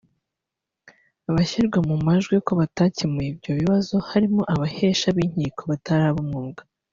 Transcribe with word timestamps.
Abashyirwa 1.29 1.79
mu 1.87 1.95
majwi 2.05 2.35
ko 2.45 2.51
batakemuye 2.59 3.27
ibyo 3.33 3.51
bibazo 3.59 3.95
harimo 4.09 4.41
abahesha 4.53 5.07
b’inkiko 5.15 5.61
batari 5.71 6.05
ab’umwuga 6.09 6.61